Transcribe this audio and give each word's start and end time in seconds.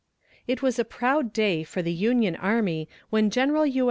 It 0.47 0.63
was 0.63 0.79
a 0.79 0.83
proud 0.83 1.31
day 1.31 1.63
for 1.63 1.83
the 1.83 1.93
Union 1.93 2.35
army 2.35 2.89
when 3.11 3.29
General 3.29 3.67
U. 3.67 3.79